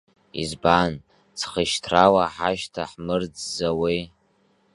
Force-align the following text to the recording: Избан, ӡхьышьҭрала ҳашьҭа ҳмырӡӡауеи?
Избан, 0.41 0.91
ӡхьышьҭрала 1.37 2.23
ҳашьҭа 2.35 2.83
ҳмырӡӡауеи? 2.91 4.01